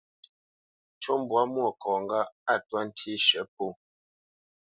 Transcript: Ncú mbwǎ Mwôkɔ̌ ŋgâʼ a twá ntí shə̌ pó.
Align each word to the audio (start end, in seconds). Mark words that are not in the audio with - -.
Ncú 0.95 1.11
mbwǎ 1.21 1.41
Mwôkɔ̌ 1.51 1.93
ŋgâʼ 2.03 2.29
a 2.53 2.55
twá 2.67 2.79
ntí 2.87 3.11
shə̌ 3.25 3.43
pó. 3.55 3.65